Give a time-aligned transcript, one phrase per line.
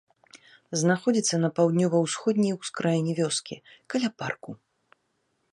[0.83, 3.55] Знаходзіцца на паўднёва-ўсходняй ускраіне вёскі,
[3.97, 4.51] каля парку.